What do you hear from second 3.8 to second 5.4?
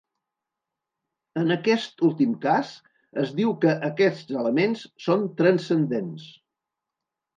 aquests elements són